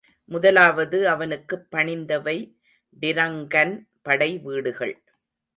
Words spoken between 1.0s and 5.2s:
அவனுக்குப் பணிந்தவை டிரங்கன் படைவீடுகள்.